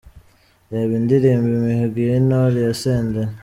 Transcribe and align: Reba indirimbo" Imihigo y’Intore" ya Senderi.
Reba 0.71 0.93
indirimbo" 0.99 1.45
Imihigo 1.57 1.97
y’Intore" 2.09 2.57
ya 2.65 2.73
Senderi. 2.81 3.31